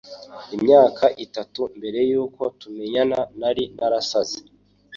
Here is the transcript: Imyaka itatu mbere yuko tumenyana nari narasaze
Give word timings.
Imyaka 0.55 1.05
itatu 1.25 1.61
mbere 1.77 1.99
yuko 2.11 2.41
tumenyana 2.59 3.17
nari 3.39 3.63
narasaze 3.77 4.39